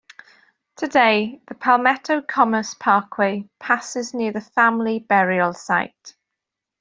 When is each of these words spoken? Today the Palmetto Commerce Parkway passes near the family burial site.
Today 0.77 1.43
the 1.47 1.53
Palmetto 1.53 2.23
Commerce 2.23 2.73
Parkway 2.73 3.47
passes 3.59 4.15
near 4.15 4.31
the 4.31 4.41
family 4.41 4.97
burial 4.97 5.53
site. 5.53 6.15